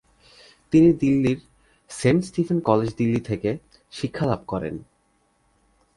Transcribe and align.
তিনি 0.73 0.89
দিল্লির 0.93 1.39
Saint 1.89 2.21
Stephen 2.25 2.59
college 2.59 2.89
Delhi 2.95 3.21
থেকে 3.21 3.49
শিক্ষা 3.91 4.25
লাভ 4.25 4.41
করেন। 4.47 4.75